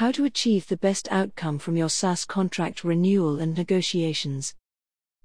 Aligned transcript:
How 0.00 0.12
to 0.12 0.24
achieve 0.24 0.66
the 0.66 0.78
best 0.78 1.08
outcome 1.10 1.58
from 1.58 1.76
your 1.76 1.90
SaaS 1.90 2.24
contract 2.24 2.84
renewal 2.84 3.38
and 3.38 3.54
negotiations. 3.54 4.54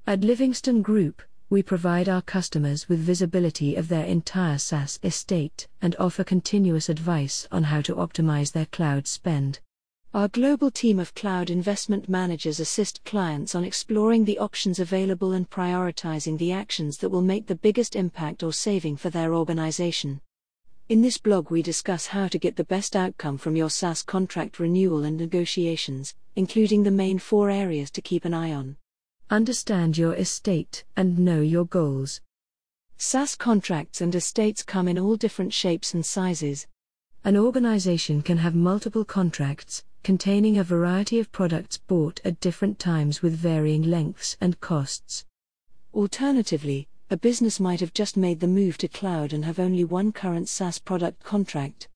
At 0.06 0.20
Livingstone 0.20 0.82
Group, 0.82 1.22
we 1.50 1.64
provide 1.64 2.10
our 2.10 2.22
customers 2.22 2.90
with 2.90 3.00
visibility 3.00 3.78
of 3.78 3.88
their 3.88 4.04
entire 4.04 4.58
SaaS 4.58 5.00
estate 5.02 5.70
and 5.82 5.96
offer 5.98 6.26
continuous 6.26 6.90
advice 6.90 7.48
on 7.54 7.64
how 7.64 7.80
to 7.84 7.96
optimize 7.96 8.52
their 8.52 8.66
cloud 8.66 9.08
spend. 9.08 9.62
Our 10.14 10.28
global 10.28 10.70
team 10.72 11.00
of 11.00 11.16
cloud 11.16 11.50
investment 11.50 12.10
managers 12.10 12.60
assist 12.60 13.02
clients 13.06 13.56
on 13.56 13.64
exploring 13.64 14.26
the 14.26 14.40
options 14.40 14.80
available 14.80 15.32
and 15.32 15.50
prioritizing 15.50 16.38
the 16.38 16.52
actions 16.52 16.98
that 16.98 17.12
will 17.12 17.22
make 17.22 17.48
the 17.48 17.56
biggest 17.56 17.96
impact 17.96 18.44
or 18.44 18.52
saving 18.52 18.98
for 18.98 19.10
their 19.10 19.34
organization. 19.34 20.20
In 20.88 21.02
this 21.02 21.18
blog, 21.18 21.50
we 21.50 21.64
discuss 21.64 22.06
how 22.06 22.28
to 22.28 22.38
get 22.38 22.58
the 22.58 22.64
best 22.64 22.96
outcome 22.96 23.40
from 23.40 23.56
your 23.56 23.72
SaaS 23.72 24.04
contract 24.04 24.60
renewal 24.60 25.04
and 25.04 25.18
negotiations, 25.18 26.14
including 26.36 26.84
the 26.84 26.92
main 26.92 27.18
four 27.18 27.50
areas 27.50 27.90
to 27.90 28.04
keep 28.04 28.24
an 28.24 28.36
eye 28.36 28.54
on. 28.54 28.78
Understand 29.32 29.98
your 29.98 30.14
estate 30.14 30.84
and 30.96 31.18
know 31.18 31.42
your 31.42 31.66
goals. 31.66 32.22
SaaS 32.98 33.36
contracts 33.36 34.00
and 34.00 34.14
estates 34.14 34.62
come 34.62 34.88
in 34.88 35.00
all 35.00 35.16
different 35.16 35.54
shapes 35.54 35.96
and 35.96 36.06
sizes. 36.06 36.68
An 37.24 37.36
organization 37.36 38.22
can 38.22 38.38
have 38.38 38.54
multiple 38.54 39.06
contracts, 39.06 39.84
containing 40.04 40.60
a 40.60 40.64
variety 40.64 41.20
of 41.20 41.32
products 41.32 41.80
bought 41.80 42.22
at 42.24 42.40
different 42.40 42.78
times 42.78 43.24
with 43.24 43.34
varying 43.34 43.82
lengths 43.82 44.38
and 44.40 44.62
costs. 44.62 45.26
Alternatively, 45.96 46.88
a 47.12 47.18
business 47.18 47.60
might 47.60 47.82
have 47.82 47.94
just 47.94 48.18
made 48.18 48.40
the 48.40 48.48
move 48.48 48.80
to 48.80 48.88
cloud 48.88 49.32
and 49.32 49.46
have 49.46 49.60
only 49.60 49.84
one 49.84 50.12
current 50.12 50.50
SaaS 50.50 50.80
product 50.80 51.24
contract. 51.24 51.88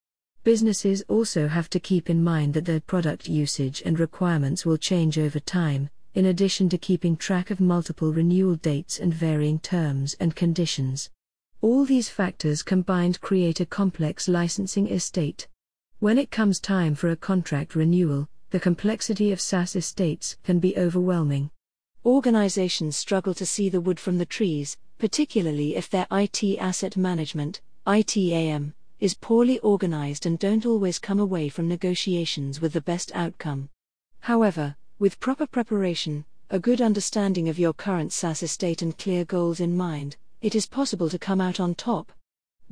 Businesses 0.43 1.03
also 1.07 1.47
have 1.47 1.67
to 1.71 1.79
keep 1.79 2.11
in 2.11 2.23
mind 2.23 2.53
that 2.53 2.65
their 2.65 2.79
product 2.79 3.27
usage 3.27 3.81
and 3.83 3.99
requirements 3.99 4.67
will 4.67 4.77
change 4.77 5.17
over 5.17 5.39
time, 5.39 5.89
in 6.13 6.25
addition 6.25 6.69
to 6.69 6.77
keeping 6.77 7.17
track 7.17 7.49
of 7.49 7.59
multiple 7.59 8.13
renewal 8.13 8.53
dates 8.55 8.99
and 8.99 9.11
varying 9.11 9.57
terms 9.57 10.15
and 10.19 10.35
conditions. 10.35 11.09
All 11.61 11.85
these 11.85 12.09
factors 12.09 12.61
combined 12.61 13.19
create 13.19 13.59
a 13.59 13.65
complex 13.65 14.27
licensing 14.27 14.87
estate. 14.89 15.47
When 15.97 16.19
it 16.19 16.29
comes 16.29 16.59
time 16.59 16.93
for 16.93 17.09
a 17.09 17.15
contract 17.15 17.75
renewal, 17.75 18.29
the 18.51 18.59
complexity 18.59 19.31
of 19.31 19.41
SaaS 19.41 19.75
estates 19.75 20.37
can 20.43 20.59
be 20.59 20.77
overwhelming. 20.77 21.49
Organizations 22.05 22.95
struggle 22.95 23.33
to 23.33 23.45
see 23.45 23.69
the 23.69 23.81
wood 23.81 23.99
from 23.99 24.19
the 24.19 24.25
trees, 24.25 24.77
particularly 24.99 25.77
if 25.77 25.89
their 25.89 26.05
IT 26.11 26.43
asset 26.59 26.97
management, 26.97 27.61
ITAM, 27.87 28.73
is 28.99 29.13
poorly 29.13 29.57
organized 29.59 30.25
and 30.25 30.37
don't 30.37 30.65
always 30.65 30.99
come 30.99 31.19
away 31.19 31.47
from 31.47 31.69
negotiations 31.69 32.59
with 32.59 32.73
the 32.73 32.81
best 32.81 33.09
outcome. 33.15 33.69
However, 34.19 34.75
with 34.99 35.21
proper 35.21 35.47
preparation, 35.47 36.25
a 36.49 36.59
good 36.59 36.81
understanding 36.81 37.47
of 37.47 37.57
your 37.57 37.71
current 37.71 38.11
SaaS 38.11 38.43
estate 38.43 38.81
and 38.81 38.97
clear 38.97 39.23
goals 39.23 39.61
in 39.61 39.77
mind, 39.77 40.17
it 40.41 40.53
is 40.53 40.65
possible 40.65 41.09
to 41.09 41.17
come 41.17 41.39
out 41.39 41.61
on 41.61 41.75
top. 41.75 42.11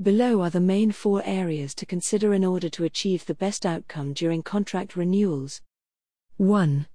Below 0.02 0.42
are 0.42 0.50
the 0.50 0.60
main 0.60 0.92
four 0.92 1.24
areas 1.26 1.74
to 1.76 1.86
consider 1.86 2.34
in 2.34 2.44
order 2.44 2.68
to 2.70 2.84
achieve 2.84 3.26
the 3.26 3.36
best 3.36 3.66
outcome 3.66 4.12
during 4.12 4.44
contract 4.44 4.98
renewals. 4.98 5.62
1. 6.36 6.88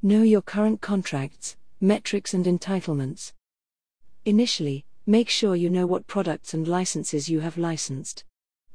Know 0.00 0.22
your 0.22 0.42
current 0.42 0.80
contracts, 0.80 1.56
metrics, 1.80 2.32
and 2.32 2.46
entitlements. 2.46 3.32
Initially, 4.24 4.84
make 5.06 5.30
sure 5.30 5.56
you 5.56 5.70
know 5.70 5.86
what 5.86 6.06
products 6.06 6.52
and 6.52 6.68
licenses 6.68 7.30
you 7.30 7.40
have 7.40 7.56
licensed. 7.56 8.24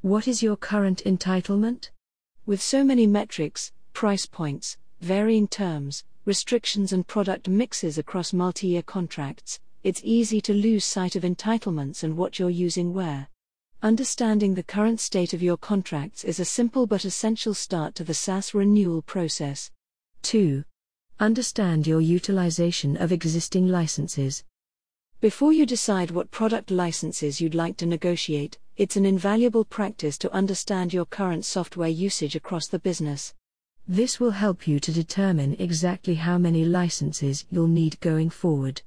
What 0.00 0.26
is 0.26 0.42
your 0.42 0.56
current 0.56 1.02
entitlement? 1.04 1.90
With 2.46 2.60
so 2.60 2.82
many 2.82 3.06
metrics, 3.06 3.72
price 3.92 4.26
points, 4.26 4.76
varying 5.00 5.46
terms, 5.46 6.04
restrictions, 6.24 6.92
and 6.92 7.06
product 7.06 7.48
mixes 7.48 7.96
across 7.96 8.32
multi 8.32 8.66
year 8.66 8.82
contracts, 8.82 9.60
it's 9.84 10.00
easy 10.02 10.40
to 10.40 10.52
lose 10.52 10.84
sight 10.84 11.14
of 11.14 11.22
entitlements 11.22 12.02
and 12.02 12.16
what 12.16 12.40
you're 12.40 12.50
using 12.50 12.92
where. 12.92 13.28
Understanding 13.82 14.54
the 14.54 14.64
current 14.64 14.98
state 14.98 15.32
of 15.32 15.44
your 15.44 15.56
contracts 15.56 16.24
is 16.24 16.40
a 16.40 16.44
simple 16.44 16.88
but 16.88 17.04
essential 17.04 17.54
start 17.54 17.94
to 17.94 18.02
the 18.02 18.14
SaaS 18.14 18.52
renewal 18.52 19.00
process. 19.00 19.70
2. 20.22 20.64
Understand 21.20 21.86
your 21.86 22.00
utilization 22.00 22.96
of 22.96 23.12
existing 23.12 23.68
licenses. 23.68 24.42
Before 25.20 25.50
you 25.50 25.64
decide 25.64 26.10
what 26.10 26.30
product 26.30 26.70
licenses 26.70 27.40
you'd 27.40 27.54
like 27.54 27.78
to 27.78 27.86
negotiate, 27.86 28.58
it's 28.76 28.96
an 28.96 29.06
invaluable 29.06 29.64
practice 29.64 30.18
to 30.18 30.30
understand 30.30 30.92
your 30.92 31.06
current 31.06 31.46
software 31.46 31.88
usage 31.88 32.36
across 32.36 32.66
the 32.66 32.78
business. 32.78 33.32
This 33.88 34.20
will 34.20 34.32
help 34.32 34.68
you 34.68 34.78
to 34.78 34.92
determine 34.92 35.56
exactly 35.58 36.16
how 36.16 36.36
many 36.36 36.66
licenses 36.66 37.46
you'll 37.50 37.66
need 37.66 37.98
going 38.00 38.28
forward. 38.28 38.82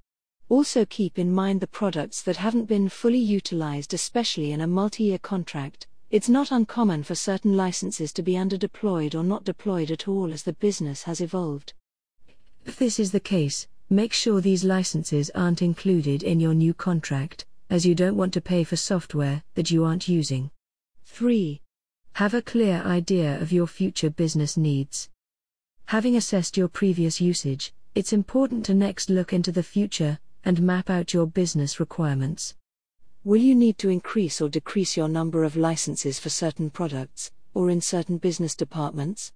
Also, 0.49 0.85
keep 0.85 1.17
in 1.17 1.33
mind 1.33 1.61
the 1.61 1.67
products 1.67 2.21
that 2.21 2.37
haven't 2.37 2.65
been 2.65 2.89
fully 2.89 3.17
utilized, 3.17 3.95
especially 3.95 4.51
in 4.51 4.61
a 4.61 4.67
multi 4.67 5.05
year 5.05 5.17
contract. 5.17 5.87
It's 6.11 6.29
not 6.29 6.51
uncommon 6.51 7.03
for 7.03 7.15
certain 7.15 7.57
licenses 7.57 8.13
to 8.13 8.21
be 8.21 8.33
underdeployed 8.33 9.15
or 9.15 9.23
not 9.23 9.45
deployed 9.45 9.89
at 9.89 10.07
all 10.07 10.31
as 10.31 10.43
the 10.43 10.53
business 10.53 11.03
has 11.03 11.21
evolved. 11.21 11.73
If 12.67 12.77
this 12.77 12.99
is 12.99 13.11
the 13.11 13.19
case, 13.19 13.67
make 13.89 14.13
sure 14.13 14.39
these 14.39 14.63
licenses 14.63 15.31
aren't 15.33 15.61
included 15.61 16.21
in 16.21 16.39
your 16.39 16.53
new 16.53 16.73
contract, 16.73 17.45
as 17.69 17.85
you 17.85 17.95
don't 17.95 18.15
want 18.15 18.33
to 18.33 18.41
pay 18.41 18.63
for 18.63 18.75
software 18.75 19.43
that 19.55 19.71
you 19.71 19.83
aren't 19.83 20.07
using. 20.07 20.51
3. 21.05 21.61
Have 22.13 22.33
a 22.33 22.41
clear 22.41 22.83
idea 22.85 23.41
of 23.41 23.51
your 23.51 23.65
future 23.65 24.09
business 24.09 24.57
needs. 24.57 25.09
Having 25.85 26.15
assessed 26.15 26.55
your 26.55 26.67
previous 26.67 27.19
usage, 27.19 27.73
it's 27.95 28.13
important 28.13 28.63
to 28.65 28.73
next 28.75 29.09
look 29.09 29.33
into 29.33 29.51
the 29.51 29.63
future 29.63 30.19
and 30.45 30.61
map 30.61 30.89
out 30.89 31.13
your 31.13 31.25
business 31.25 31.79
requirements. 31.79 32.55
Will 33.23 33.41
you 33.41 33.55
need 33.55 33.77
to 33.79 33.89
increase 33.89 34.39
or 34.39 34.49
decrease 34.49 34.95
your 34.95 35.09
number 35.09 35.43
of 35.43 35.57
licenses 35.57 36.19
for 36.19 36.29
certain 36.29 36.69
products, 36.69 37.31
or 37.53 37.69
in 37.69 37.81
certain 37.81 38.17
business 38.17 38.55
departments? 38.55 39.33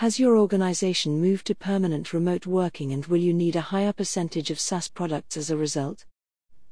Has 0.00 0.18
your 0.20 0.36
organization 0.36 1.22
moved 1.22 1.46
to 1.46 1.54
permanent 1.54 2.12
remote 2.12 2.46
working 2.46 2.92
and 2.92 3.06
will 3.06 3.16
you 3.16 3.32
need 3.32 3.56
a 3.56 3.62
higher 3.62 3.94
percentage 3.94 4.50
of 4.50 4.60
SaaS 4.60 4.88
products 4.88 5.38
as 5.38 5.48
a 5.48 5.56
result? 5.56 6.04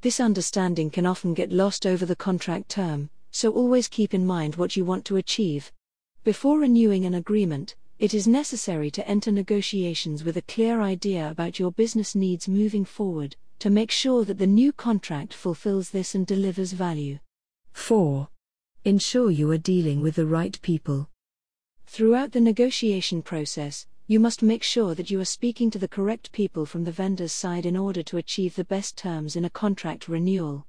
This 0.03 0.21
understanding 0.21 0.91
can 0.91 1.07
often 1.07 1.33
get 1.33 1.51
lost 1.51 1.87
over 1.87 2.05
the 2.05 2.17
contract 2.17 2.69
term, 2.69 3.09
so 3.31 3.51
always 3.51 3.89
keep 3.89 4.13
in 4.13 4.27
mind 4.27 4.57
what 4.57 4.77
you 4.77 4.85
want 4.85 5.07
to 5.07 5.17
achieve. 5.17 5.73
Before 6.23 6.59
renewing 6.59 7.07
an 7.07 7.15
agreement, 7.15 7.77
it 7.99 8.13
is 8.13 8.29
necessary 8.29 8.91
to 8.91 9.09
enter 9.09 9.33
negotiations 9.33 10.23
with 10.23 10.37
a 10.37 10.43
clear 10.43 10.83
idea 10.83 11.31
about 11.31 11.59
your 11.59 11.73
business 11.73 12.15
needs 12.15 12.47
moving 12.47 12.85
forward 12.85 13.37
to 13.61 13.71
make 13.71 13.91
sure 13.91 14.27
that 14.27 14.37
the 14.37 14.47
new 14.47 14.71
contract 14.71 15.33
fulfills 15.33 15.89
this 15.89 16.15
and 16.15 16.27
delivers 16.27 16.73
value. 16.73 17.19
4. 17.73 18.29
Ensure 18.85 19.31
you 19.31 19.51
are 19.51 19.57
dealing 19.57 20.03
with 20.03 20.17
the 20.17 20.27
right 20.27 20.61
people. 20.61 21.09
Throughout 21.87 22.33
the 22.33 22.41
negotiation 22.41 23.23
process, 23.23 23.87
you 24.07 24.19
must 24.21 24.43
make 24.43 24.63
sure 24.63 24.95
that 24.95 25.11
you 25.11 25.21
are 25.21 25.25
speaking 25.25 25.71
to 25.71 25.79
the 25.79 25.89
correct 25.89 26.33
people 26.33 26.67
from 26.67 26.85
the 26.85 26.93
vendor's 26.93 27.33
side 27.33 27.65
in 27.65 27.77
order 27.77 28.03
to 28.03 28.17
achieve 28.17 28.57
the 28.57 28.65
best 28.65 28.97
terms 28.97 29.37
in 29.37 29.45
a 29.45 29.51
contract 29.51 30.09
renewal. 30.09 30.67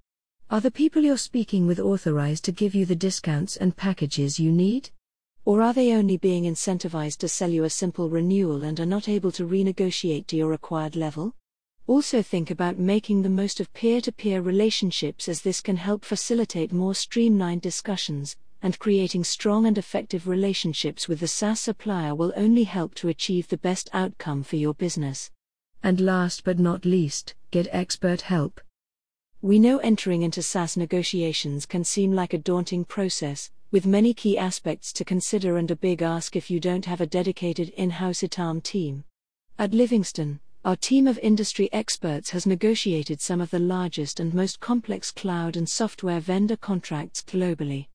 Are 0.49 0.61
the 0.61 0.71
people 0.71 1.03
you're 1.03 1.17
speaking 1.17 1.65
with 1.65 1.79
authorized 1.79 2.45
to 2.45 2.51
give 2.51 2.75
you 2.75 2.85
the 2.85 2.95
discounts 2.95 3.57
and 3.57 3.75
packages 3.75 4.39
you 4.39 4.51
need? 4.51 4.91
Or 5.43 5.61
are 5.61 5.73
they 5.73 5.93
only 5.93 6.17
being 6.17 6.43
incentivized 6.43 7.17
to 7.17 7.27
sell 7.27 7.49
you 7.49 7.63
a 7.63 7.69
simple 7.69 8.09
renewal 8.09 8.63
and 8.63 8.79
are 8.79 8.85
not 8.85 9.09
able 9.09 9.31
to 9.33 9.47
renegotiate 9.47 10.27
to 10.27 10.37
your 10.37 10.49
required 10.49 10.95
level? 10.95 11.33
Also, 11.87 12.21
think 12.21 12.49
about 12.49 12.79
making 12.79 13.21
the 13.21 13.29
most 13.29 13.59
of 13.59 13.71
peer 13.73 14.01
to 14.01 14.11
peer 14.11 14.41
relationships 14.41 15.27
as 15.27 15.41
this 15.41 15.61
can 15.61 15.77
help 15.77 16.03
facilitate 16.03 16.71
more 16.71 16.95
streamlined 16.95 17.61
discussions, 17.61 18.37
and 18.65 18.79
creating 18.79 19.23
strong 19.23 19.67
and 19.67 19.77
effective 19.77 20.27
relationships 20.27 21.07
with 21.07 21.19
the 21.19 21.27
SaaS 21.27 21.59
supplier 21.59 22.15
will 22.15 22.33
only 22.35 22.63
help 22.63 22.95
to 22.95 23.09
achieve 23.09 23.47
the 23.47 23.59
best 23.59 23.91
outcome 23.93 24.41
for 24.41 24.55
your 24.55 24.73
business. 24.73 25.29
And 25.83 26.01
last 26.01 26.43
but 26.43 26.57
not 26.57 26.83
least, 26.83 27.35
get 27.51 27.67
expert 27.69 28.21
help. 28.21 28.59
We 29.39 29.59
know 29.59 29.77
entering 29.77 30.23
into 30.23 30.41
SaaS 30.41 30.77
negotiations 30.77 31.67
can 31.67 31.83
seem 31.83 32.13
like 32.13 32.33
a 32.33 32.39
daunting 32.39 32.85
process, 32.85 33.51
with 33.69 33.85
many 33.85 34.15
key 34.15 34.35
aspects 34.35 34.91
to 34.93 35.05
consider 35.05 35.57
and 35.57 35.69
a 35.69 35.75
big 35.75 36.01
ask 36.01 36.35
if 36.35 36.49
you 36.49 36.59
don't 36.59 36.85
have 36.85 37.01
a 37.01 37.05
dedicated 37.05 37.69
in 37.69 37.91
house 37.91 38.23
ITAM 38.23 38.61
team. 38.61 39.03
At 39.59 39.75
Livingstone, 39.75 40.39
our 40.63 40.75
team 40.75 41.05
of 41.05 41.19
industry 41.19 41.69
experts 41.71 42.31
has 42.31 42.47
negotiated 42.47 43.21
some 43.21 43.41
of 43.41 43.51
the 43.51 43.59
largest 43.59 44.19
and 44.19 44.33
most 44.33 44.59
complex 44.59 45.11
cloud 45.11 45.55
and 45.55 45.69
software 45.69 46.19
vendor 46.19 46.57
contracts 46.57 47.21
globally. 47.21 47.89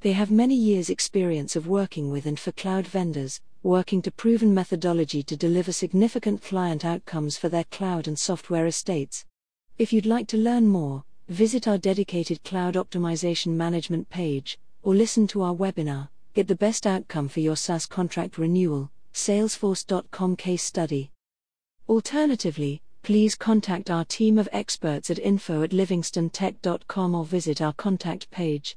They 0.00 0.12
have 0.12 0.30
many 0.30 0.54
years' 0.54 0.90
experience 0.90 1.56
of 1.56 1.66
working 1.66 2.10
with 2.10 2.26
and 2.26 2.38
for 2.38 2.52
cloud 2.52 2.86
vendors, 2.86 3.40
working 3.62 4.02
to 4.02 4.10
proven 4.10 4.54
methodology 4.54 5.22
to 5.24 5.36
deliver 5.36 5.72
significant 5.72 6.42
client 6.42 6.84
outcomes 6.84 7.36
for 7.36 7.48
their 7.48 7.64
cloud 7.64 8.08
and 8.08 8.18
software 8.18 8.66
estates. 8.66 9.24
If 9.78 9.92
you'd 9.92 10.06
like 10.06 10.28
to 10.28 10.36
learn 10.36 10.66
more, 10.66 11.04
visit 11.28 11.68
our 11.68 11.78
dedicated 11.78 12.42
cloud 12.44 12.74
optimization 12.74 13.54
management 13.54 14.08
page, 14.10 14.58
or 14.82 14.94
listen 14.94 15.26
to 15.28 15.42
our 15.42 15.54
webinar, 15.54 16.08
Get 16.32 16.46
the 16.46 16.54
best 16.54 16.86
outcome 16.86 17.28
for 17.28 17.40
your 17.40 17.56
SaaS 17.56 17.86
contract 17.86 18.38
renewal. 18.38 18.92
Salesforce.com 19.12 20.36
case 20.36 20.62
study. 20.62 21.10
Alternatively, 21.88 22.82
please 23.02 23.34
contact 23.34 23.90
our 23.90 24.04
team 24.04 24.38
of 24.38 24.48
experts 24.52 25.10
at 25.10 25.18
info 25.18 25.64
at 25.64 25.70
livingstontech.com 25.70 27.14
or 27.16 27.24
visit 27.24 27.60
our 27.60 27.72
contact 27.72 28.30
page. 28.30 28.76